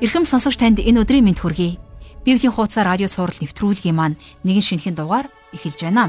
[0.00, 1.76] Ирхэм сонсогч танд энэ өдрийн мэнд хүргэе.
[2.24, 4.16] Библийн хуудасаар радио цаураар нэвтрүүлгийн маань
[4.48, 6.08] нэгэн шинэхэн дугаар эхэлж байна.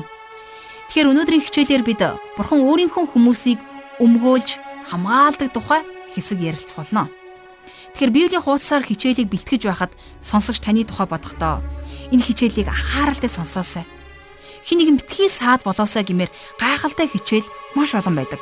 [0.88, 2.00] Тэгэхээр өнөөдрийн хичээлээр бид
[2.40, 3.60] Бурхан өөрийнхөө хүмүүсийг
[4.00, 5.84] өмгөөлж хамгаалдаг тухай
[6.16, 7.12] хэсэг ярилцуулна.
[7.92, 9.92] Тэгэхээр Библийн хуудасаар хичээлийг бэлтгэж байхад
[10.24, 11.60] сонсогч таны тухай бодохдоо
[12.16, 13.84] энэ хичээлийг анхааралтай сонсоосай.
[14.64, 16.32] Хин нэгэн битгий саад болоосай гэмээр
[16.64, 18.40] гайхалтай хичээл маш олон байдаг.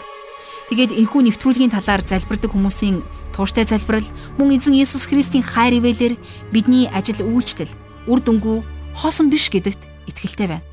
[0.69, 3.01] Тэгээд энэхүү нэвтрүүлгийн талаар залбирдаг хүмүүсийн
[3.33, 4.05] тууштай залбирал
[4.37, 6.13] мөн эзэн Есүс Христийн хайр ивэлэр
[6.53, 7.73] бидний ажил үйлчлэл
[8.05, 8.61] үр дүнгuu
[8.93, 9.81] хоосон биш гэдэгт
[10.13, 10.65] итгэлтэй байна.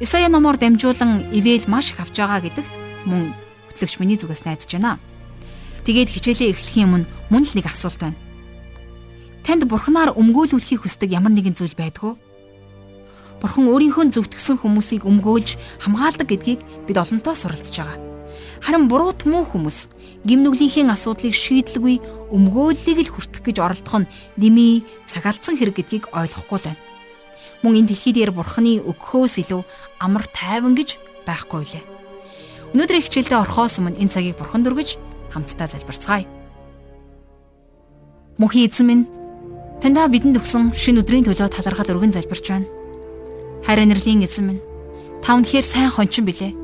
[0.00, 2.72] Исая номоор дамжуулан ивэл маш их авч байгаа гэдэгт
[3.04, 3.36] мөн
[3.68, 4.96] хөтлөгч миний зүгээс найдаж байна.
[5.84, 8.16] Тэгээд хичээлээ эхлэхийн өмнө мөн л нэг асуулт байна.
[9.44, 12.16] Танд бурхнаар өмгөөлүүлэхийг хүсдэг ямар нэгэн зүйл байдгүй?
[13.44, 18.09] Бурхан өөрийнхөө зөвтгсөн хүмүүсийг өмгөөлж хамгаалдаг гэдгийг бид олонтоо суралцж байгаа.
[18.60, 19.88] Харин буруут муу хүмүүс
[20.28, 21.96] гимнүглийнхээ асуудлыг шийдлгүй
[22.28, 26.80] өмгөөллийг л хүртэх гэж оролдох нь дими цагаалцсан хэрэг гэдгийг ойлгохгүй байна.
[27.64, 29.64] Мөн энэ дэлхий дээр бурхны өгөхөөс илүү
[30.04, 31.84] амар тайван гэж байхгүй лээ.
[32.76, 35.00] Өнөөдрийн хичээлдээ орохоос өмнө энэ цагийг бурхан дүргэж
[35.32, 36.28] хамтдаа залбирцгаая.
[38.36, 39.04] Мөнхийн эзэн минь
[39.80, 42.68] таньда бидэнд өгсөн шин өдрийн төлөө талархал өргөн залбирч байна.
[43.64, 44.62] Хайр инэрлийн эзэн минь
[45.24, 46.59] та үнэхээр сайн хончин билээ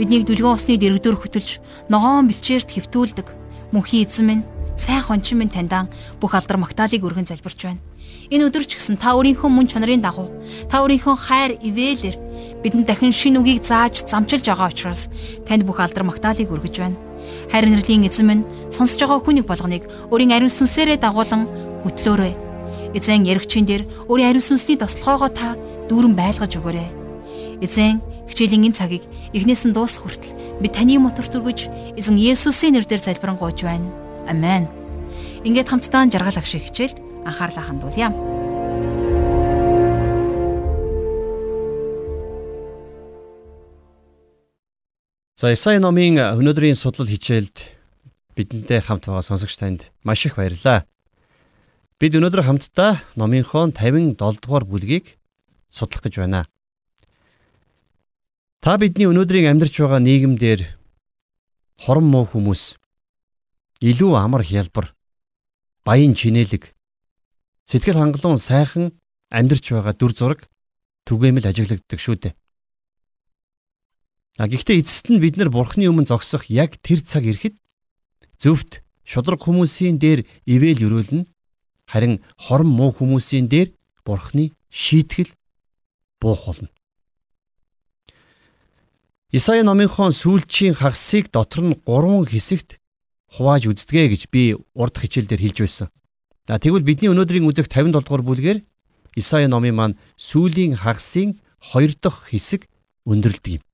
[0.00, 1.60] биднийг дүлгэн усны дэрэгдүр хөтөлж
[1.92, 3.28] ногоон бэлчээрт хэвтүүлдэг.
[3.76, 5.92] Мөнхийн эзэн минь сайн хончин минь таньдаан
[6.24, 7.84] бүх алдар магтаалыг өргөн залбирч байна.
[8.32, 10.32] Энэ өдөр ч гэсэн та өөрийнхөө мөн чанарын дагуу
[10.72, 12.16] та өөрийнхөө хайр ивэлэр
[12.64, 15.12] бидэнд дахин шин үгийг зааж замчилж байгаа учраас
[15.44, 16.96] танд бүх алдар магтаалыг өргөж байна.
[17.52, 21.44] Хайр нэрлийн эзэн минь сонсож байгаа хүнийг болгоныг өөрийн ариун сүнсээрээ дагуулan
[21.84, 22.34] хөтлөөрэй.
[22.96, 25.60] Эзэн яригчин дээр өөрийн ариун сүнсний тослогоогоо та
[25.92, 26.88] дүүрэн байлгаж өгөөрэй.
[27.60, 28.00] Эзэн
[28.30, 33.66] Хичээлийн энэ цагийг эхнээс нь дуусах хүртэл би таны мотор дүргэж эзэн Есүсийн нэрээр залбирanгуйж
[33.66, 33.90] байна.
[34.30, 34.70] Амен.
[35.42, 38.14] Ингээд хамтдаа жаргал агшиг хичээлд анхаарлаа хандуулъя.
[45.40, 47.56] За Исаи номын өнөөдрийн судлал хичээлд
[48.36, 50.84] бидэнтэй хамт байгаа сонсогч танд маш их баярлалаа.
[51.96, 55.16] Бид өнөөдөр хамтдаа номынхоо 57 дугаар бүлгийг
[55.72, 56.44] судлах гэж байна.
[58.60, 60.60] Та бидний өнөөдрийн амьдарч байгаа нийгэмдэр
[61.80, 62.76] хорон муу хүмүүс
[63.80, 64.92] илүү амар хялбар
[65.80, 66.76] баян чинэлэг
[67.64, 68.92] сэтгэл хангалуун сайхан
[69.32, 70.40] амьдарч байгаа дүр зураг
[71.08, 72.34] түгээмэл ажиглагддаг шүү дээ.
[74.36, 77.56] А гэхдээ эцэст нь бид нар бурхны өмнө зогсох яг тэр цаг ирэхэд
[78.36, 81.24] зөвхт шудраг хүмүүсийн дээр ивэл өрөөлнө
[81.88, 83.72] харин хорон муу хүмүүсийн дээр
[84.04, 85.32] бурхны шийтгэл
[86.20, 86.68] буух болно.
[89.30, 92.82] Исая номынхон сүүлчийн хагасыг дотор нь 3 хэсэгт
[93.30, 95.88] хувааж үздэгэ гэж би урд хичээлдэр хэлж байсан.
[96.50, 98.58] За тэгвэл бидний өнөөдрийн үзэх 57 дугаар бүлгээр
[99.14, 102.66] Исая номын маань сүүлийн хагасын 2 дахь хэсэг
[103.06, 103.64] өндөрлөдөг юм.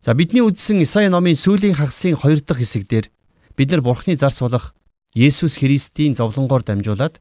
[0.00, 3.12] За бидний үзсэн Исая номын сүүлийн хагасын 2 дахь хэсэг дээр
[3.52, 4.72] бид нар Бурхны зарц болох
[5.12, 7.20] Есүс Христийн зовлонгоор дамжуулаад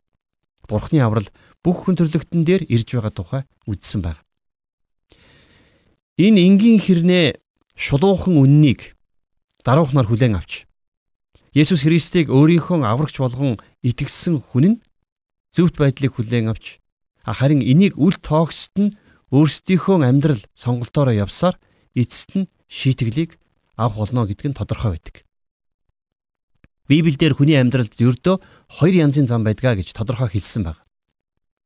[0.64, 1.28] Бурхны аврал
[1.60, 4.24] бүх хүн төрлөختөн дээр ирж байгаа тухай үзсэн байна.
[6.22, 7.42] Энэ энгийн хэрнээ
[7.74, 8.94] шулуухан үннийг
[9.66, 10.70] даруухнаар хүлээн авч
[11.58, 14.82] Есүс Христийг өөрийнхөө аврагч болгон итгэсэн хүн нь
[15.50, 16.78] зөвхт байдлыг хүлээн авч
[17.26, 18.94] харин энийг үл тоогсод нь
[19.34, 21.58] өөрсдийнхөө амьдрал сонголтоороо явсаар
[21.98, 23.42] эцэст нь шийтгэлийг
[23.74, 25.26] авах болно гэдг нь тодорхой байдаг.
[26.86, 28.38] Библиэлд хүний амьдралд ердөө
[28.78, 30.86] хоёр янзын зам байдгаа гэж тодорхой хэлсэн байна.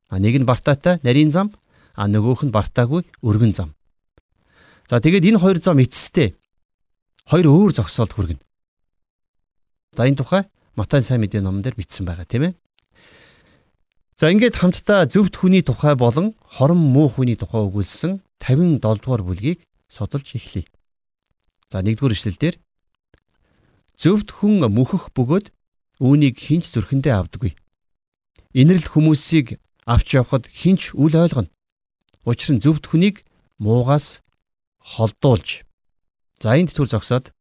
[0.08, 1.52] А нэг нь бартаатай нарийн зам,
[1.92, 3.75] а нөгөөх нь бартаагүй өргөн зам.
[4.86, 6.38] За тэгээд энэ хоёр зам эцэстэй
[7.26, 8.42] хоёр өөр зогсоолд хүргэнэ.
[9.98, 10.42] За энэ тухай
[10.76, 12.54] Матай сайн мэдээ номон дээр бичсэн байгаа тийм ээ.
[14.20, 19.64] За ингээд хамтдаа зөвхт хүний тухай болон хорон муу хүний тухай өгүүлсэн 57 дугаар бүлгийг
[19.88, 20.68] судалж эхлэе.
[21.72, 22.60] За 1-р эшлэлдэр
[23.96, 25.48] зөвхт хүн мөхөх бөгөөд
[26.04, 27.56] үүнийг хинч зүрхэндээ авдаггүй.
[28.52, 29.56] Инэрл хүмүүсийг
[29.88, 31.48] авч явхад хинч үл ойлгоно.
[32.28, 33.24] Учир нь зөвхт хүнийг
[33.56, 34.20] муугаас
[34.86, 35.66] холдуулж
[36.38, 37.34] за энд түр зогсоод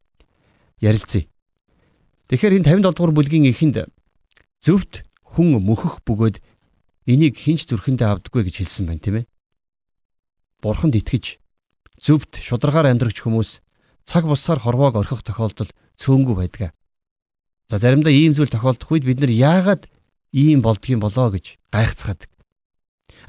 [0.81, 1.30] ярилцъя.
[2.33, 3.86] Тэгэхээр энэ 57 дугаар бүлгийн эхэнд
[4.65, 6.42] зөвхт хүн мөхөх бөгөөд
[7.06, 9.25] энийг хинч зүрхэндээ авдаггүй гэж хэлсэн байна тийм ээ.
[10.65, 11.38] Бурханд итгэж
[12.01, 13.62] зөвхт шударгаар амьдрагч хүмүүс
[14.09, 15.69] цаг бусаар хорвоог орхих тохиолдол
[16.01, 16.74] цөөнгүй байдаг.
[17.69, 19.86] За заримдаа ийм зүйл тохиолдох үед бид нар яагаад
[20.33, 22.30] ийм болдгийм болоо гэж гайхацгаадаг.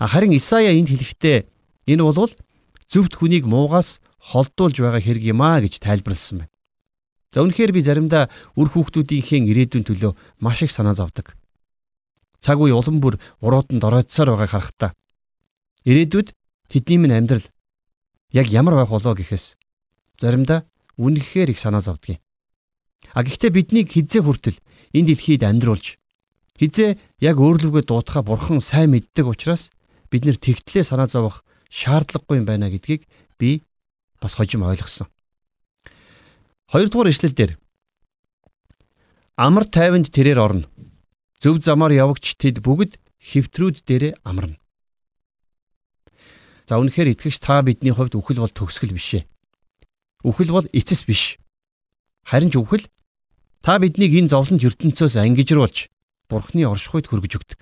[0.00, 1.44] Харин Исая энд хэлэхдээ
[1.92, 2.32] энэ бол
[2.92, 6.54] зөвхт хүнийг муугаас холдуулж байгаа хэрэг юм а гэж тайлбарласан байна.
[7.34, 11.36] За үнэхээр би заримдаа үр хүүхдүүдийнхээ ирээдүйн төлөө маш их санаа зовдөг.
[12.40, 14.90] цаг үе улам бүр урууданд оройтсоор байгааг харахтаа
[15.82, 16.30] ирээдүйд
[16.70, 17.42] тэдний минь амьдрал
[18.30, 19.58] яг ямар байх болоо гэхээс
[20.20, 20.62] заримдаа
[20.94, 22.20] үнэхээр их санаа зовдгийг.
[23.12, 24.58] А гэхдээ биднийг хизээ хүртэл
[24.94, 25.98] энэ дэлхийд амьдруулж
[26.60, 29.70] хизээ яг өөрлөгөө дуутахаа бурхан сайн мэддэг учраас
[30.10, 31.44] бид нэр тэгтлээ санаа зовох
[31.76, 33.04] шаардлагагүй юм байна гэдгийг
[33.36, 33.60] би
[34.20, 35.12] бас хожим ойлгосон.
[36.72, 37.52] Хоёрдугаар ишлэл дээр
[39.36, 40.64] амар тайванд тэрээр орно.
[41.36, 44.56] Зөв замаар явагч тэд бүгд хэвтрүүд дээрээ амарна.
[46.64, 49.28] За үнэхээр итгэгч та бидний хувьд үхэл бол төгсгөл биш ээ.
[50.24, 51.36] Үхэл бол эцэс биш.
[52.24, 52.88] Харин ч үхэл
[53.60, 55.92] та биднийг энэ зовлонт ертөнцөөс ангижруулж
[56.26, 57.60] Бурхны оршихуйд хүргэж өгдөг.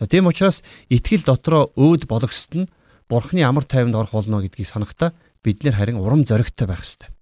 [0.00, 2.70] За тийм учраас итгэл дотроо өөд бологсод нь
[3.12, 5.12] Бурхны амар тайванд орох болно гэдгийг санахтаа
[5.44, 7.12] бид нэр харин урам зоригтой байх ёстой.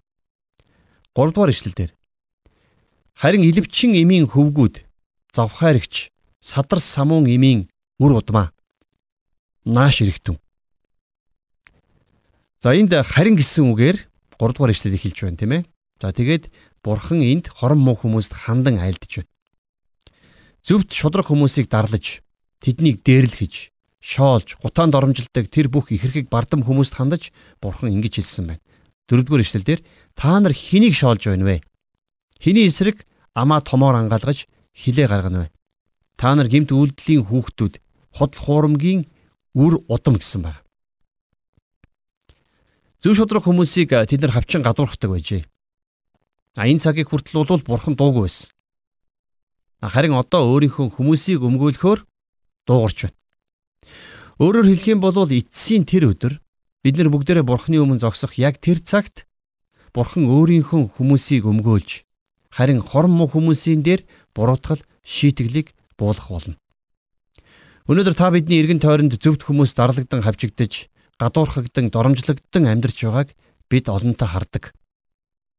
[1.19, 1.93] 3 дугаар ишлэл дээр
[3.19, 4.87] харин илвчин эмийн хөвгүүд
[5.35, 7.67] завхааригч садар самуун эмийн
[7.99, 8.55] үр удмаа
[9.67, 10.39] нааш эрэгтэн.
[12.63, 13.99] За энд харин гэсэн үгээр
[14.39, 15.63] 3 дугаар ишлэл эхэлж байна тийм ээ.
[15.99, 16.55] За тэгээд
[16.87, 19.33] бурхан энд хорон муу хүмүүст хандан айлдж байна.
[20.63, 22.23] Зөвхт шудраг хүмүүсийг дарлаж
[22.63, 27.31] тэднийг дээрлэхэж шоолж гутаанд оромжилдог тэр бүх ихэрхэг бардам хүмүүст хандаж
[27.61, 28.65] бурхан ингэж хэлсэн байна.
[29.09, 29.81] Дөрөвдүгээр ишлэлдэр
[30.17, 31.57] та нар хэнийг шоолж байна вэ?
[32.41, 33.05] Хэний эсрэг
[33.37, 35.53] амаа томоор ангаалгаж хилээ гаргана вэ?
[36.17, 37.75] Та нар гимт үйлдэлийн хүүхдүүд
[38.17, 39.05] худал хуурмгийн
[39.53, 40.65] үр удам гэсэн байна.
[43.05, 45.45] Зөв шудраг хүмүүсийг тэд нар хавчин гадуурхдаг байжээ.
[46.57, 48.53] А энэ цагийг хүртэл бол бурхан дуугүй байсан.
[49.81, 52.05] Харин одоо өөрийнхөө хүмүүсийг өмгөөлөхөөр
[52.69, 53.20] дуугарч байна.
[54.41, 56.41] Өөрөөр хэлэх юм бол эцсийн тэр өдөр
[56.81, 59.29] бид нар бүгдээрээ Бурхны өмнө зогсох яг тэр цагт
[59.93, 62.09] Бурхан өөрийнхөө хүмүүсийг өмгөөлж
[62.49, 66.57] харин хорн муу хүмүүсийн дээр буруутгал шийтгэлийг буулгах болно.
[67.85, 70.89] Өнөөдөр та бидний эргэн тойронд зөвхт хүмүүс дарлагдсан хавчигдж,
[71.21, 73.37] гадуурхагдан, доромжлогдсон амьдарч байгааг
[73.69, 74.73] бид олонтаа хардаг.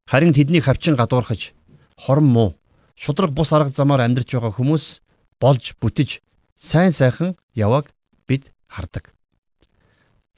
[0.10, 1.54] Харин тэднийг хавчин гадуурхаж,
[2.02, 2.58] хорн муу,
[2.98, 5.06] шудраг бус арга замаар амьдарч байгаа хүмүүс
[5.38, 6.24] болж бүтэж
[6.58, 7.92] сайн сайхан яваг
[8.26, 9.12] бид хардаг.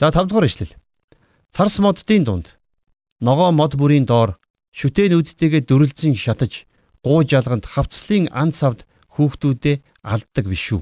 [0.01, 0.73] За 5 дугаар ишлэл.
[1.53, 2.57] Царс моддын дунд
[3.21, 4.41] ногоо мод бүрийн доор
[4.73, 6.65] шүтээнүүдтэйгээ дүрлзэн шатаж
[7.05, 10.81] гуу жалганд хавцлын ан цавд хүүхдүүдээ алддаг биш үү?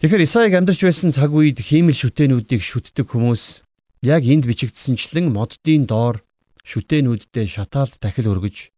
[0.00, 3.60] Тэгэхээр Исаиг амьдарч байсан цаг үед хиймэл шүтээнүүдийг шүтдэг хүмүүс
[4.08, 6.24] яг энд бичигдсэнчлэн моддын доор
[6.64, 8.72] шүтээнүүддээ шатаал дахил өргөж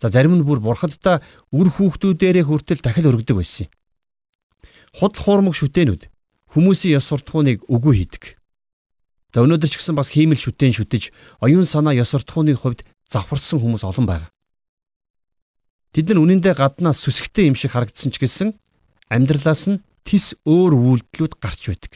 [0.00, 1.24] за зарим нь бүр бурхадтай
[1.56, 3.72] үр хүүхдүүдээрээ хүртэл дахил өргөдөг байсан юм
[4.96, 6.02] худал хуурмаг шүтээнүүд
[6.52, 8.36] хүмүүсийн ёс суртахууныг үгүй хийдэг.
[9.32, 11.08] За өнөөдөр ч гэсэн бас хиймэл шүтэн шүтэж
[11.40, 14.28] оюун санаа ёс суртахууны хувьд завхарсан хүмүүс олон байна.
[15.96, 18.52] Тэд нар үнэндээ гаднаас сүсгтэй юм шиг харагдсан ч гэсэн
[19.08, 21.92] амьдралаас нь тис өөр үйлдэлүүд гарч байдаг.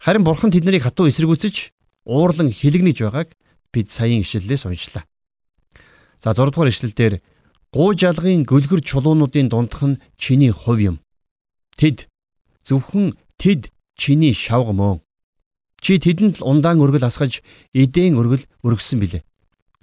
[0.00, 1.72] Харин бурхан тэднийг хатуу эсэргүүцэж
[2.08, 3.28] уурлан хилэгнэж байгааг
[3.72, 5.04] бид саяын ишлэлээс уншлаа.
[6.20, 7.20] За 6 дугаар ишлэлдэр
[7.72, 10.96] гуу жалгын гөлгөр чулуунуудын дундх нь чиний хувь юм.
[11.78, 12.10] Тэд
[12.66, 14.98] зөвхөн тэд чиний шавга мөн.
[15.78, 17.38] Чи тэдэнд л ундаан өргөл асгаж
[17.70, 19.22] эдэн өргөл өргөсөн билээ.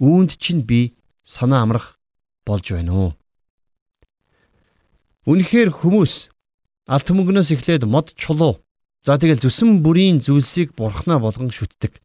[0.04, 0.92] Үүнд чинь би
[1.24, 1.96] санаа амрах
[2.44, 3.10] болж байна уу?
[5.24, 6.28] Үнэхээр хүмүүс
[6.86, 8.60] алт мөнгнөөс эхлээд мод чулуу
[9.02, 11.98] за тэгэл зүсэн бүрийн зүйлсийг бурхнаа болгон шүтдэг.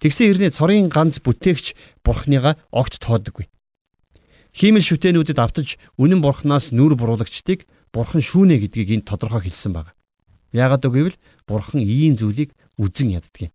[0.00, 1.74] Тэгсэн хэрнээ цорын ганц бүтээгч
[2.06, 3.50] бурхныгаа огт тооддоггүй.
[4.54, 9.94] Хиймэл шүтэнүүдэд автаж үнэн бурхнаас нүур буруулагчдыг бурхан шүүнэ гэдгийг энд тодорхой хэлсэн байна.
[10.50, 13.52] Яагаад гэвэл бурхан ийм зүйлийг үзен яддаг юм.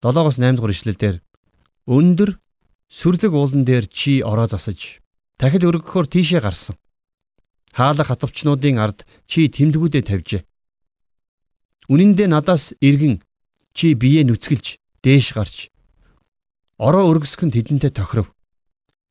[0.00, 1.16] 7-оос 8 дугаар ишлэлдэр
[1.84, 2.40] өндөр
[2.88, 5.04] сүрлэг уулан дээр чи ороо засаж
[5.36, 6.80] дахил өргөхөөр тийшээ гарсан.
[7.76, 10.42] Хаалах хатвчнуудын ард чи тэмдгүүдээ тавьжээ.
[11.92, 13.20] Үнэн дээр надаас иргэн
[13.76, 15.68] чи биеэ нүцгэлж дээш гарч
[16.80, 18.32] ороо өргөсгөн тэдэнтэй тохиров.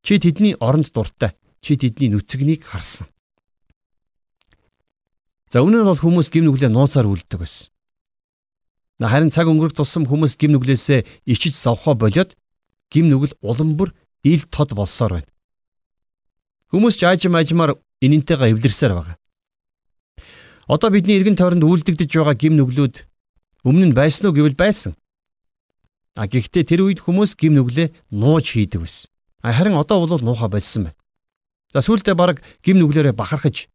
[0.01, 1.35] Чи тэдний оронд дуртай.
[1.61, 3.11] Чи тэдний нүцгнийг харсан.
[5.47, 7.71] За өмнө нь бол хүмүүс гим нүглээ нууцаар үлддэг байсан.
[8.99, 12.35] Харин цаг өнгөрөх тусам хүмүүс гим нүглээсээ ичиж зовхоо болоод
[12.91, 13.95] гим нүгэл уламбар
[14.27, 15.31] ил тод болсоор байна.
[16.73, 19.17] Хүмүүс ч аажим аажмаар энэнтэйгээ эвлэрсээр байгаа.
[20.67, 23.07] Одоо бидний эргэн тойронд үлдэгдэж байгаа гим нүглүүд
[23.63, 24.99] өмнө нь байсан уу гэвэл байсан.
[26.19, 29.07] А гэхдээ тэр үед хүмүүс гим нүглээ нууж хийдэг байсан.
[29.45, 30.99] А харин одоо бол нууха болсон байна.
[31.71, 33.71] За сүүлдээ баг гим нүглээрээ бахархаж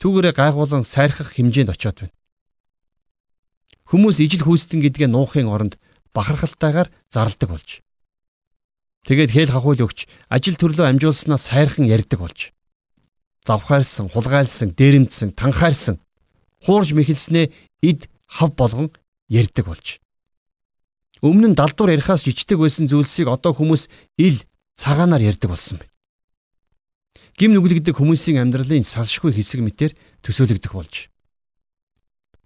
[0.00, 2.14] Түүгээрээ гайхуулан сайрхах хэмжээнд очиод байна.
[3.88, 5.78] Хүмүүс ижил хүүстэн гэдгээ нуухын оронд
[6.16, 7.70] бахархалтайгаар зарладаг болж.
[9.04, 12.40] Тэгээд хэл хахуул өгч ажил төрлөө амжуулснаа сайрхан ярьдаг болж.
[13.44, 16.00] Завхаарсан, хулгайлсан, дээрэмдсэн, танхаарсан,
[16.64, 17.52] хуурж мэхэлснээ
[17.84, 18.88] эд хав болгон
[19.28, 20.00] ярьдаг болж.
[21.20, 24.40] Өмнө нь далдуур ярихаас жижигдэг байсан зүйлсийг одоо хүмүүс ил
[24.80, 25.93] цагаанаар ярьдаг болсон байна.
[27.34, 31.10] Гим нүглэгдэх хүмүүсийн амьдралын салшгүй хэсэг мэтэр төсөөлөгдөх болж.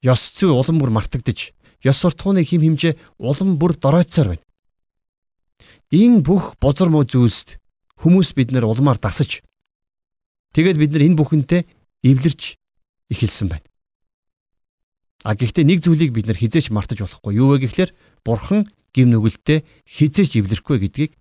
[0.01, 1.53] Ёс зүй улам бүр мартагдж,
[1.85, 4.45] ёс суртахууны хим химжээ улам бүр доройцоор байна.
[5.93, 7.61] Энэ бүх бозар муу зүйлсд
[8.01, 9.45] хүмүүс бид нар улмаар дасаж
[10.57, 11.63] тэгээд бид нар энэ бүхэнтэй
[12.05, 12.57] эвлэрч
[13.13, 13.69] эхэлсэн байна.
[15.25, 17.37] А гэхдээ нэг зүйлийг бид нар хизээч мартаж болохгүй.
[17.37, 17.91] Юу вэ гэхлээр
[18.25, 18.65] бурхан
[18.95, 21.13] гим нүгэлтэд хизээч эвлэрэхгүй гэдгийг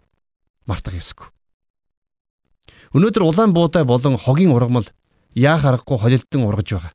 [0.69, 1.33] мартах ёсгүй.
[2.95, 4.87] Өнөөдөр улаан буудай болон хогийн ургамал
[5.35, 6.93] яах аргагүй холилдсон ургаж байгаа.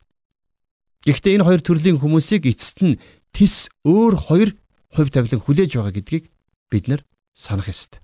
[1.05, 2.99] Гэхдээ энэ хоёр төрлийн хүмүүсийг эцэст нь
[3.35, 4.49] тис өөр хоёр
[4.89, 6.31] хувь тавилан хүлээж байгаа гэдгийг
[6.71, 7.01] бид нар
[7.35, 8.01] санах ёстой.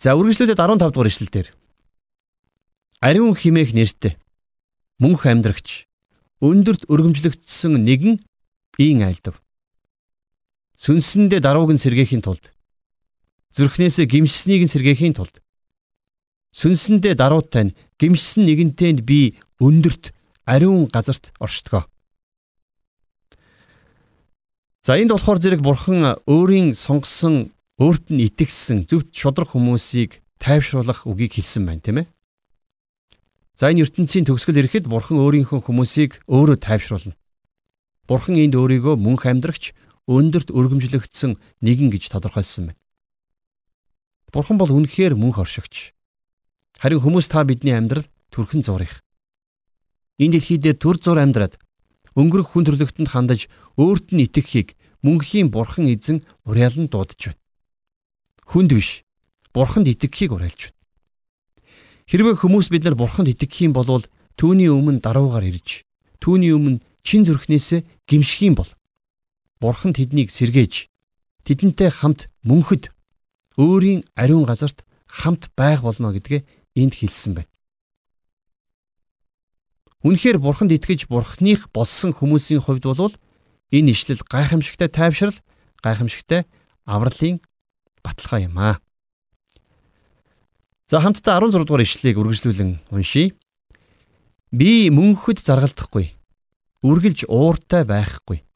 [0.00, 1.48] За үргэлжлүүлээд 15 дугаар ишлэлдэр
[3.00, 4.16] ариун химээх нэртэй
[5.00, 5.88] мөнх амьдрагч
[6.40, 8.20] өндөрт өргөмжлөгдсөн нэгэн
[8.80, 9.40] ийн айлдав.
[10.76, 12.52] Сүнсэндээ дарууг нь сэргээхийн тулд
[13.56, 15.40] зүрхнээсээ гимшсэнийг нь сэргээхийн тулд
[16.52, 20.12] сүнсэндээ даруутай нь гимшсэн нэгэнтэйнд би өндөрт
[20.44, 21.84] ариун газарт оршдгоо.
[24.84, 31.36] За энд болохоор зэрэг бурхан өөрийн сонгосон өөрт нь итгэсэн зөвхт шудраг хүмүүсийг тайвшруулах үгийг
[31.36, 32.06] хэлсэн байна тийм ээ.
[33.56, 37.16] За энэ ертөнцийн төгсгөл ирэхэд бурхан өөрийнхөө хүмүүсийг өөрөө тайвшруулна.
[38.08, 39.74] Бурхан энд өөрийгөө мөнх амьдрагч
[40.06, 41.34] өндөрт өргөмжлөгдсөн
[41.64, 42.80] нэгэн гэж тодорхойлсон байна.
[44.36, 45.96] Бурхан бол үнэхээр мөнх оршигч.
[46.76, 49.00] Харин хүмүүс та бидний амьдрал төрхөн зурих.
[50.20, 51.56] Энэ дэлхий дээр төр зур амьдраад
[52.12, 53.48] өнгөрөх хүн төрлөختөнд хандаж
[53.80, 57.40] өөрт нь итгэхийг мөнхийн бурхан эзэн уриалан дуудаж байна.
[58.44, 59.08] Хүнд биш.
[59.56, 60.76] Бурханд итгэхийг уриалж байна.
[62.04, 64.04] Хэрвээ хүмүүс бид нар бурханд итгэх юм бол
[64.36, 65.88] түүний өмнө даруугаар ирж
[66.20, 68.68] түүний өмнө чин зүрхнээсээ гимших юм бол
[69.64, 70.92] бурхан тэднийг сэргээж
[71.48, 72.92] тэдэнтэй хамт мөнхөд
[73.56, 76.44] өөрийн ариун газарт хамт байх болно гэдгээ
[76.76, 77.52] энд хэлсэн байна.
[80.04, 83.16] Үнэхээр бурханд итгэж бурхных болсон хүмүүсийн хувьд бол
[83.72, 85.34] энэ ишлэл гайхамшигтай тайвшрал,
[85.82, 86.46] гайхамшигтай
[86.84, 87.40] авралын
[88.04, 88.78] баталгаа юм аа.
[90.86, 93.34] За хамтдаа 16 дугаар ишлэлийг үргэлжлүүлэн уншийе.
[94.54, 96.14] Би мөнхөд заргалдахгүй.
[96.86, 98.46] Үргэлж ууртай байхгүй.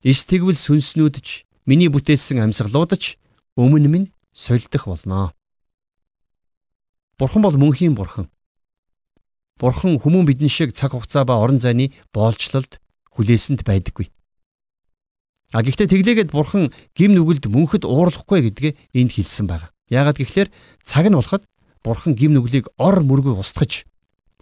[0.00, 3.20] Ис тэгвэл сүнснүүдж миний бүтээсэн амьсгалуудаж
[3.60, 5.32] өмнө минь сольдох болно.
[7.18, 8.30] Бурхан бол мөнхийн бурхан.
[9.58, 12.78] Бурхан хүмүүн бидэн шиг цаг хугацаа ба орон зайны боолчлолд
[13.10, 14.10] хүлээсэнд байдаггүй.
[15.52, 19.72] А гэхдээ тэглээгээд бурхан гим нүгэлд мөнхөд уурлахгүй гэдгээ энд хэлсэн байна.
[19.90, 20.52] Яагаад гэвэл
[20.84, 21.42] цаг нь болоход
[21.82, 23.88] бурхан гим нүглийг ор мөргөө устгаж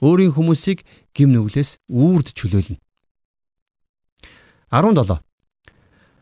[0.02, 2.76] өөрийн хүмүүсийг гим нүглээс үүрд чөлөөлнө.
[4.69, 5.23] 17.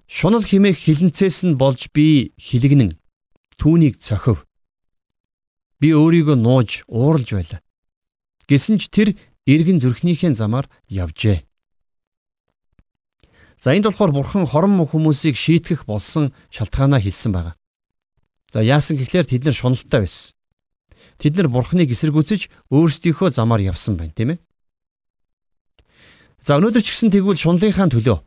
[0.06, 2.92] Шунал химээх хилэнцээс нь болж би хилэгнэн
[3.60, 4.46] түүнийг цохив.
[5.80, 7.60] Би өөрийгөө нууж ууралж байлаа.
[8.48, 9.08] Гэсэн ч тэр
[9.46, 11.44] эргэн зүрхнийхээ замаар явжээ.
[13.60, 17.56] За энд болохоор бурхан хорон хүмүүсийг шийтгэх болсон шалтгаанаа хэлсэн байна.
[18.52, 20.36] За яасан гэхлээр тэд нар шуналтай байсан.
[21.16, 24.38] Тэд нар бурханыг эсэргүүцэж өөрсдийнхөө замаар явсан байна, тийм ээ.
[26.44, 28.20] За өнөөдөр ч гэсэн тэгвэл шунлынхаа төлөө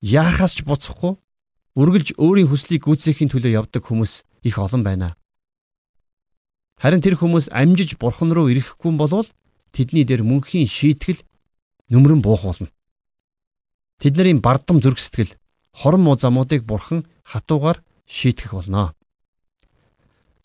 [0.00, 1.20] яахаас ч буцахгүй
[1.76, 5.18] үргэлж өөрийн хүслийг гүйцэхийн төлөө явдаг хүмүүс их олон байна.
[6.78, 9.26] Харин тэр хүмүүс амжиж бурхан руу ирэхгүй болвол
[9.74, 11.24] тэдний дээр мөнхийн шийтгэл
[11.90, 12.70] нүмрэн буух болно.
[13.98, 15.34] Тэд нарын бардам зүрх сэтгэл
[15.72, 18.94] хорон муу замуудыг бурхан хатуугаар шийтгэх болно.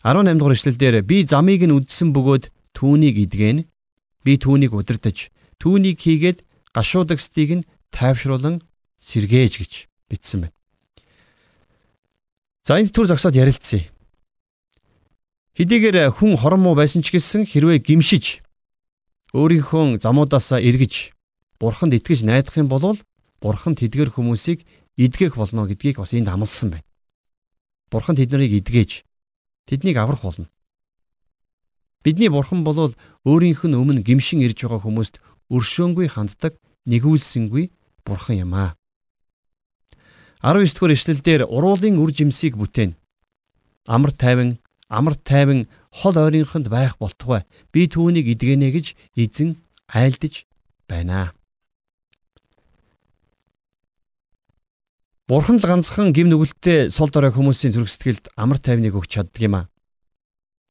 [0.02, 3.68] 18 дугаар эшлэлдэр би замыг нь үдсэн бөгөөд түүнийг идгэн
[4.24, 5.30] би түүнийг удирдах
[5.62, 6.42] түүнийг хийгээд
[6.74, 8.58] гашуудагсдыг нь тайвшруулан
[8.98, 9.72] сэргээж гэж
[10.08, 10.56] бичсэн байна.
[12.66, 13.91] За энд төр зогсоод ярилцъя.
[15.52, 18.40] Хэдийгээр хүн хорон муу байсан ч гэсэн хэрвээ гимшиж
[19.36, 21.12] өөрийнхөө замуудаасаа эргэж
[21.60, 22.96] бурханд итгэж найдах юм бол
[23.36, 24.64] бурхан тэдгэр хүмүүсийг
[24.96, 26.88] эдгэх болно гэдгийг бас энд амласан байна.
[27.92, 29.04] Бурхан тэднийг эдгэж
[29.68, 30.48] тэднийг аврах болно.
[32.00, 32.96] Бидний бурхан бол
[33.28, 35.20] өөрийнх нь өмнө гимшин ирж байгаа хүмүүст
[35.52, 36.56] өршөөнгүй ханддаг
[36.88, 37.68] нэгүүлсэнгүй
[38.08, 38.72] бурхан юм аа.
[40.40, 42.98] 19 дугаар эшлэлдэр уруулын үр жимсийг бүтээн.
[43.86, 44.58] Амар тайван,
[44.92, 47.48] амар тайван хол ойрынхонд байх болтугай.
[47.72, 49.56] Би түүнийг идгэнэ гэж эзэн
[49.88, 50.44] айлдаж
[50.84, 51.32] байна.
[55.24, 59.54] Бурхан л ганцхан гим нүгэлттэй сул дорой хүмүүсийн зүрх сэтгэлд амар тайвныг өгч чаддаг юм
[59.56, 59.68] а.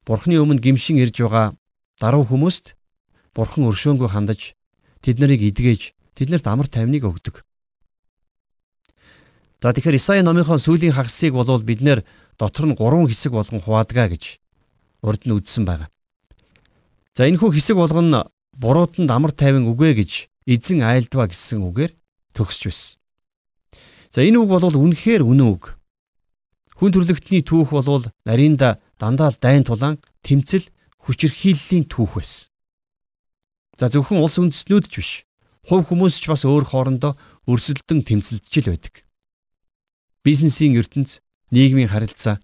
[0.05, 1.57] Бурханы өмнө гимшин ирж байгаа
[1.97, 2.77] даруй хүмүүст
[3.33, 4.53] Бурхан өршөөнгүй хандаж
[5.01, 7.41] тэд нарыг эдгэж тэднэрт амар тайвныг өгдөг.
[9.61, 12.01] За тэгэхээр Исаи номынхон сүүлийн хагасыг болвол бид нэр
[12.41, 14.41] дотор нь гурван хэсэг болгон хуваадгаа гэж
[15.05, 15.93] урд нь үздсэн байгаа.
[17.13, 20.11] За энэ хүү хэсэг болгоно буруутанд амар тайван үгэ гэж
[20.49, 21.93] эзэн айлдва гэсэн үгээр
[22.33, 22.97] төгсч байсан.
[24.09, 25.77] За энэ үг бол үнэхээр үнэн үг.
[26.81, 30.65] Хүн төрлөختний түүх бол нарийнда дандаа л дайн тулаан тэмцэл
[31.05, 32.49] хүчирхийллийн түүх байсан.
[33.77, 35.11] За зөвхөн улс үндэстнүүд ч биш.
[35.61, 37.13] Хувь хүмүүс ч бас өөр хоорондоо
[37.45, 39.05] өрсөлдөн тэмцэлдэж л байдаг.
[40.25, 41.21] Бизнесийн ертөнц,
[41.51, 42.39] нийгмийн харилцаа,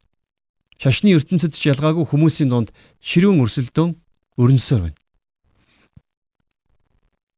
[0.77, 2.69] шашны ертөнцид ч ялгаагүй хүмүүсийн дунд
[3.01, 3.91] ширүүн өрсөлдөөн
[4.37, 4.99] өрнөсөөр байна.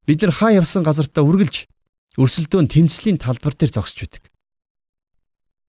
[0.09, 1.69] Бид нар хаа явсан газартаа үргэлж
[2.17, 4.23] өрсөлдөөн тэмцлийн талбар дээр зогсож байдаг.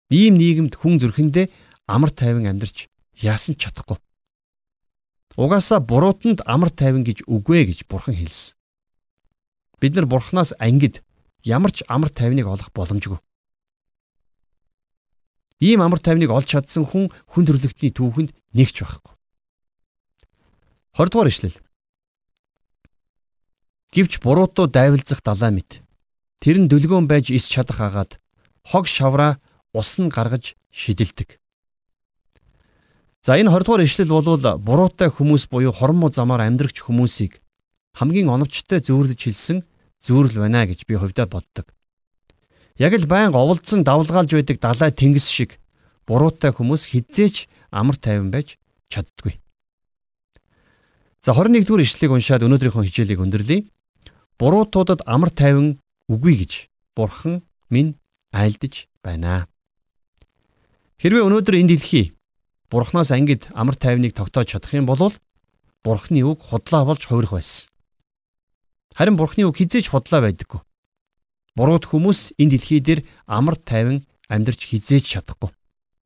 [0.09, 1.51] Ийм нийгэмд хүн зүрхэндээ
[1.91, 2.89] амар тайван амьдарч
[3.19, 3.99] яасан ч чадахгүй.
[5.37, 8.57] Угаасаа буруутанд амар тайван гэж үгүй гэж бурхан хэлсэн.
[9.83, 11.03] Бид нар бурханаас ангид
[11.45, 13.19] ямар ч амар тайвныг олох боломжгүй.
[15.59, 19.15] Ийм амар тайвныг олж чадсан хүн хүн төрлөختний түүхэнд нэгч байхгүй.
[20.95, 21.59] 20 дугаар ишлэл.
[23.91, 25.83] Гівч буруутуу дайвалзах далай мэд.
[26.39, 28.23] Тэр нь дөлгөөн байж ис чадах агаад
[28.63, 29.43] хог шавраа
[29.75, 31.43] ус нь гаргаж шидэлдэг.
[33.27, 37.43] За энэ 20 дугаар ишлэл болвол буруутай хүмүүс буюу хормоо замаар амьдрагч хүмүүсийг
[37.99, 39.67] хамгийн оновчтой зөөрлөж хэлсэн
[39.99, 41.67] зөөрлөл байна гэж би хувьдаа боддог.
[42.79, 45.59] Яг л байнга оволцсон давлгаалж байдаг далай тэнгис шиг
[46.07, 48.55] буруутай хүмүүс хизээч амар тайван байж
[48.87, 49.43] чаддгүй.
[51.19, 53.67] За 21 дугаар ишлэлийг уншаад өнөөдрийнхөө хичээлийг өндөрлөе
[54.39, 57.99] буруутуудад амар тайван үгүй гэж бурхан минь
[58.31, 59.51] айлдж байна.
[61.03, 62.15] Хэрвээ өнөөдөр энэ дэлхий
[62.71, 65.11] бурхнаас ангид амар тайвныг тогтоож чадах юм бол
[65.83, 67.71] бурхны үг худлаа болж хувирах байсан.
[68.95, 70.63] Харин бурхны үг хизээч худлаа байдаггүй.
[71.59, 75.51] Бурууд хүмүүс энэ дэлхий дээр амар тайван амьдарч хизээж чадахгүй.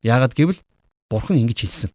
[0.00, 0.64] Яагад гэвэл
[1.12, 1.90] бурхан ингэж хэлсэн.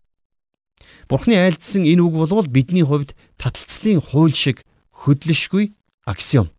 [1.10, 4.62] Бурхны айлдсан энэ үг бол бидний хувьд таталцлын хууль шиг
[4.93, 5.74] хөдлөшгүй
[6.06, 6.54] аксиом.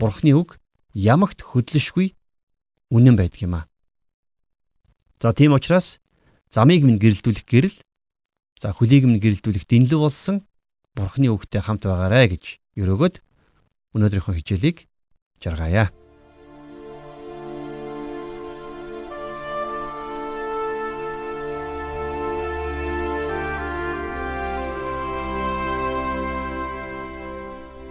[0.00, 0.56] Бурхны үг
[0.96, 2.16] ямагт хөдлөшгүй
[2.88, 3.68] үнэн байдаг юм аа.
[5.20, 6.00] За тийм учраас
[6.48, 7.76] замыг минь гэрэлтүүлэх гэрэл
[8.56, 10.48] за хөлийг минь гэрэлтүүлэх дэнлэг болсон
[10.96, 13.20] Бурхны үгтэй хамт байгаарэ гэж өрөөгд
[13.92, 14.87] өнөөдрийнхөө хичээлийг
[15.42, 15.90] жаргаая.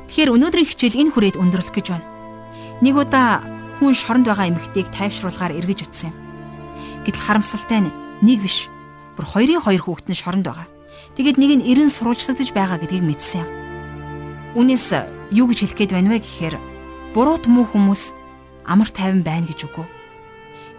[0.07, 2.07] Тэгэхээр өнөөдрийн хичээл энэ хүрээд өндөрлөх гэж байна.
[2.81, 3.45] Нэг удаа
[3.77, 6.17] хүн шоронд байгаа эмэгтэйг тайвшруулахаар эргэж утсан юм.
[7.05, 7.93] Гэтэл харамсалтай нь
[8.25, 8.65] нэг биш.
[9.13, 10.65] Бүр хоёрын хоёр хүүхэд нь шоронд байгаа.
[11.13, 13.49] Тэгээд нэг нь 90 сурвалжлагдаж байгаа гэдгийг мэдсэн юм.
[14.57, 14.87] Үүнээс
[15.37, 16.76] юу гэж хэлэх гээд байна вэ гэхээр
[17.17, 18.13] буруут муу хүмүүс
[18.69, 19.89] амар тайван байна гэж үгүй.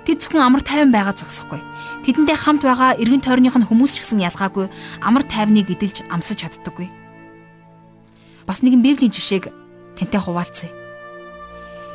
[0.07, 1.59] Тэд зөвхөн амар тайван байгаа зогсохгүй.
[2.07, 4.71] Тэдэнтэй хамт байгаа эргэн тойрных нь хүмүүс ч гэсэн ялгаагүй
[5.03, 6.87] амар тайвныг эдэлж амсаж чаддаггүй
[8.49, 9.53] бас нэгэн библийн жишээг
[9.93, 10.73] тантай хуваалцъя.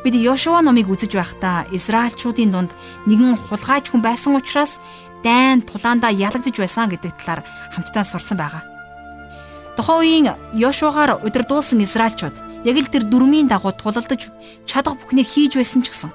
[0.06, 2.72] Бид Йошуа номыг үзэж байхдаа Израильчуудын дунд
[3.10, 4.78] нэгэн хулгайч хүн байсан учраас
[5.26, 7.42] дайн тулаандаа ялагдж байсан гэдэг талаар
[7.74, 8.62] хамтдаа сурсан байгаа.
[9.74, 14.32] Тухайн үеийн Йошуагаар удирдуулсан Израильчууд яг л тэр дөрмийн дагуу тулалдаж
[14.66, 16.12] чадах бүхнийг хийж байсан ч гэсэн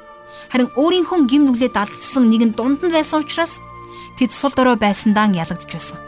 [0.48, 3.60] харин өөрийнхөө гим нүглээ далдсан нэгэн дунд нь байсан учраас
[4.16, 5.98] тэд сул дорой байсандаа ялагдж байсан.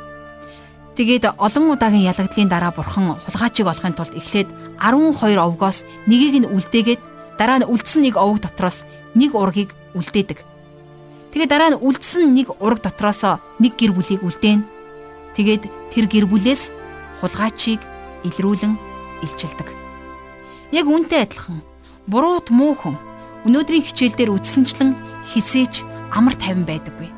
[0.97, 4.49] Тэгээд олон удаагийн ялагдлын дараа бурхан хулгайчийг олохын тулд эхлээд
[4.81, 7.01] 12 овгоос нэгийг нь үлдээгээд
[7.39, 10.45] дараа нь үлдсэн нэг овог дотроос нэг ургийг үлдээдэг.
[11.31, 14.61] Тэгээд дараа нь үлдсэн нэг ураг дотроос нэг гэр бүлийг үлдээн.
[15.39, 15.63] Тэгээд
[15.95, 16.75] тэр гэр бүлээс
[17.23, 17.81] хулгайчийг
[18.27, 18.75] илрүүлэн
[19.25, 19.80] илчилдэг.
[20.71, 21.63] Яг үүнтэй адилхан
[22.07, 22.95] буруут муу хүн
[23.47, 24.95] өнөөдрийн хичээл дээр үдсэнчлэн
[25.35, 25.83] хизээч
[26.15, 27.11] амар тайван байдаггүй.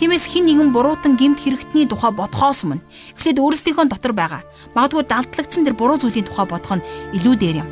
[0.00, 2.80] Тиймээс хин нэгэн буруутан гемт хэрэгтний тухай бодхоос өмнө
[3.20, 4.40] эхлээд өөрсдийнхөө дотор байгаа
[4.72, 6.86] магадгүй далдлагдсан тэр буруу зүйлийн тухай бодох нь
[7.20, 7.68] илүү дээр юм.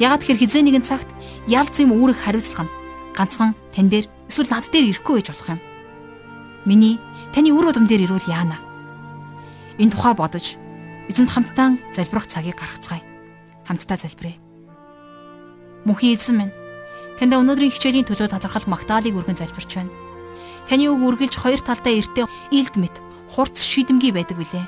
[0.00, 1.04] Ягаад тэр хизээ нэгэн цагт
[1.44, 2.72] ялц юм үүрэг хариуцлах нь
[3.12, 5.60] ганцхан тань дээр эсвэл над дээр ирэхгүй гэж болох юм.
[6.64, 6.96] Миний
[7.36, 8.56] таны үр удам дээр ирүүл яана.
[9.76, 10.56] Энэ тухай бодож
[11.12, 13.09] эзэнт хамтдаа залбирах цагийг гаргацгаая.
[13.70, 14.34] Хамтдаа залбирая.
[15.86, 16.54] Мөнхийн эзэн минь
[17.22, 19.94] танд өнөөдрийн хичээлийн төлөө тодорхой магтаалыг өргөн залбирч байна.
[20.66, 22.98] Таны үг үргэлж хоёр талдаа эртээ илд мэд
[23.30, 24.66] хурц шидэмгий байдаг билээ.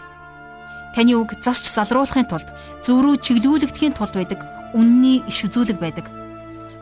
[0.95, 2.47] Таны үг засч залруулахын тулд
[2.79, 4.39] зөв рүү чиглүүлэгдэхийн тулд байдаг
[4.71, 6.07] үнний иш үзүүлэг байдаг.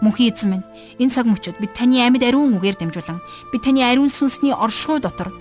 [0.05, 0.67] Мөнхийн эзэн минь,
[1.01, 5.33] энэ цаг мөчид бид таны амьд ариун үгээр дамжуулан бид таны ариун сүнсний оршуу дотор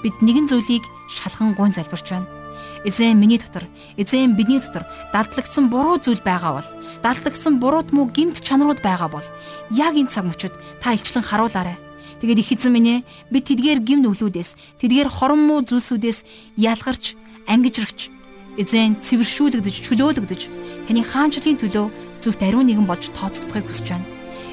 [0.00, 2.41] бид нэгэн зүйлийг шалган гуйн залбирч байна.
[2.84, 3.64] Эзэн миний дотор,
[3.96, 6.68] эзэн бидний дотор далдлагдсан буруу зүйл байгаа бол,
[7.02, 9.26] далдлагдсан буруут муу гимт чанарууд байгаа бол
[9.70, 10.50] яг энэ цаг мөчид
[10.82, 11.78] та илчлэн харуулаарай.
[12.18, 17.14] Тэгээд их эзэн минь ээ бид тэдгээр гим нүглүүдээс, тэдгээр хорон муу зүйлсүүдээс ялгарч,
[17.46, 18.10] ангижрагч,
[18.58, 20.42] эзэн цэвэршүүлэгдэж, чөлөөлөгдөж
[20.86, 21.86] таны хаанчлалын төлөө
[22.20, 24.06] зөвхт ариун нэгэн болж тооцогдохыг хүсэж байна.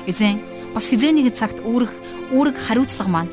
[0.08, 0.40] Эзэн
[0.74, 1.92] бас хизээ нэг цагт үүрэх
[2.32, 3.32] үүрэг хариуцлага маань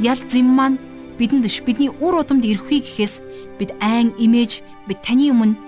[0.00, 0.78] ял зам маань
[1.20, 3.20] бидэнд дэш бидний үр удамд ирэхүй гэхээс
[3.60, 5.60] бид айн имэж бид таны өмнө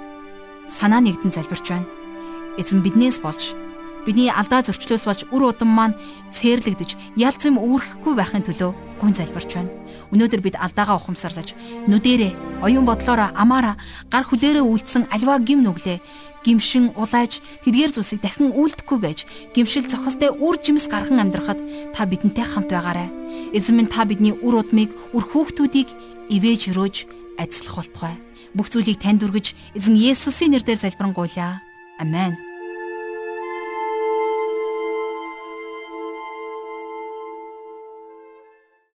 [0.65, 1.85] санаа нэгдэн залбирч байна.
[2.57, 3.53] Эзэн биднээс болж
[4.09, 5.99] бидний алдаа зөрчлөөс болж үр удам маань
[6.33, 9.71] цээрлэгдэж ял зам үүрэхгүй байхын төлөө гун залбирч байна.
[10.09, 11.53] Өнөөдөр бид алдаагаа ухамсарлаж
[11.85, 13.77] нүдэрээ, оюун бодлороо, амаараа,
[14.09, 16.01] гар хүлээрээ үйлдсэн альва гим нүглээ
[16.43, 21.61] гимшин улайж тэдгээр зүйлсийг дахин үйлдэхгүй байж гимшил цохостой үр жимс гарган амьдрахад
[21.95, 23.09] та бидэнтэй хамт байгаарай.
[23.53, 25.89] Эзэн минь та бидний үр удмыг үр хүүхдүүдийг
[26.33, 26.97] ивэж өрөөж
[27.37, 28.17] ажиллах болтугай.
[28.57, 31.61] Бүх зүйлийг танд үргэж эзэн Есүсийн нэрээр залбирanгуйлаа.
[32.01, 32.52] Амен.